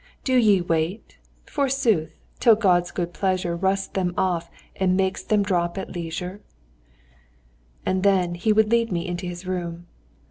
Do 0.23 0.35
ye 0.35 0.61
wait, 0.61 1.19
forsooth! 1.45 2.15
till 2.39 2.55
God's 2.55 2.89
good 2.89 3.13
pleasure 3.13 3.55
Rusts 3.55 3.89
them 3.89 4.15
off, 4.17 4.49
and 4.75 4.97
makes 4.97 5.21
them 5.21 5.43
drop 5.43 5.77
at 5.77 5.91
leisure?" 5.91 6.41
And 7.85 8.01
then 8.01 8.33
he 8.33 8.51
would 8.51 8.71
lead 8.71 8.91
me 8.91 9.05
into 9.07 9.27
his 9.27 9.45
room. 9.45 9.85